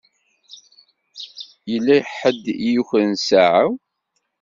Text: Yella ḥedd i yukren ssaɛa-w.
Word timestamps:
Yella 1.71 1.97
ḥedd 2.17 2.43
i 2.67 2.67
yukren 2.73 3.13
ssaɛa-w. 3.19 3.71